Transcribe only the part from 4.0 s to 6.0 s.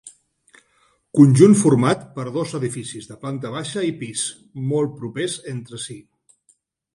pis, molt propers entre